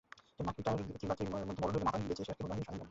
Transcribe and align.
যে 0.37 0.41
মাগীটার 0.47 0.77
ত্রিরাত্রির 0.99 1.29
মধ্যে 1.31 1.45
মরণ 1.59 1.69
হইলে 1.69 1.85
মাতঙ্গিনী 1.87 2.09
বাঁচে 2.11 2.23
সে 2.27 2.31
আর 2.33 2.37
কেহ 2.39 2.45
নহে, 2.49 2.55
স্বয়ং 2.55 2.65
মঙ্গলা! 2.67 2.79